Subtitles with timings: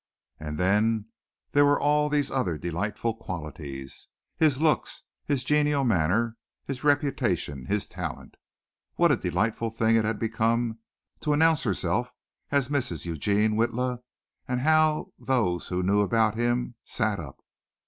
[0.39, 1.05] And then
[1.51, 7.85] there were all these other delightful qualities his looks, his genial manner, his reputation, his
[7.85, 8.33] talent.
[8.95, 10.79] What a delightful thing it had become
[11.19, 12.11] to announce herself
[12.49, 13.05] as Mrs.
[13.05, 13.99] Eugene Witla
[14.47, 17.37] and how those who knew about him sat up.